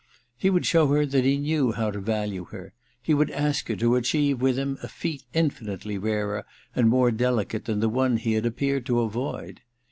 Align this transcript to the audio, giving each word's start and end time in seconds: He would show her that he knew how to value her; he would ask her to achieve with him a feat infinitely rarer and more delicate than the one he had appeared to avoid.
He 0.35 0.49
would 0.49 0.65
show 0.65 0.87
her 0.87 1.05
that 1.05 1.25
he 1.25 1.37
knew 1.37 1.73
how 1.73 1.91
to 1.91 1.99
value 1.99 2.45
her; 2.45 2.73
he 3.03 3.13
would 3.13 3.29
ask 3.29 3.67
her 3.67 3.75
to 3.75 3.95
achieve 3.95 4.41
with 4.41 4.57
him 4.57 4.79
a 4.81 4.87
feat 4.87 5.25
infinitely 5.31 5.99
rarer 5.99 6.43
and 6.75 6.89
more 6.89 7.11
delicate 7.11 7.65
than 7.65 7.81
the 7.81 7.87
one 7.87 8.17
he 8.17 8.33
had 8.33 8.47
appeared 8.47 8.87
to 8.87 9.01
avoid. 9.01 9.61